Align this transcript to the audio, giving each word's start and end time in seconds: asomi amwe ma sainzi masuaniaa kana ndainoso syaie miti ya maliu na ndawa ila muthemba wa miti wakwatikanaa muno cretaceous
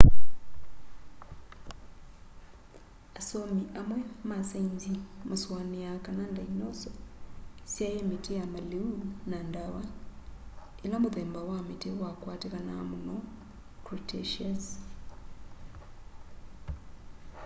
asomi 3.19 3.61
amwe 3.79 3.99
ma 4.29 4.37
sainzi 4.49 4.93
masuaniaa 5.29 6.03
kana 6.05 6.23
ndainoso 6.31 6.91
syaie 7.73 8.01
miti 8.09 8.31
ya 8.39 8.45
maliu 8.53 8.89
na 9.29 9.37
ndawa 9.49 9.83
ila 10.85 10.97
muthemba 11.03 11.39
wa 11.49 11.57
miti 11.67 11.89
wakwatikanaa 12.01 12.81
muno 12.89 13.15
cretaceous 13.85 14.65